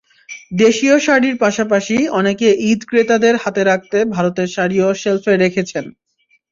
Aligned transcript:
দেশীয় 0.57 0.95
শাড়ির 0.99 1.35
পাশাপাশি 1.37 1.97
অনেকে 2.19 2.47
ঈদ-ক্রেতাদের 2.69 3.35
হাতে 3.43 3.61
রাখতে 3.63 3.97
ভারতের 4.15 4.47
শাড়িও 4.55 4.89
শেলফে 5.01 5.33
রেখেছেন। 5.37 5.85